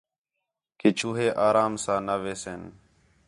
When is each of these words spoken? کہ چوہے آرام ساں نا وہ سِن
کہ 0.79 0.89
چوہے 0.99 1.27
آرام 1.47 1.73
ساں 1.83 1.99
نا 2.05 2.15
وہ 2.23 2.33
سِن 2.43 2.61